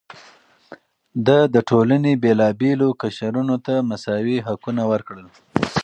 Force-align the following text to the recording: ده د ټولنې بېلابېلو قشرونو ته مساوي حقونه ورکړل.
ده 1.25 1.39
د 1.53 1.55
ټولنې 1.69 2.11
بېلابېلو 2.23 2.87
قشرونو 3.01 3.55
ته 3.65 3.73
مساوي 3.89 4.37
حقونه 4.47 4.83
ورکړل. 4.91 5.27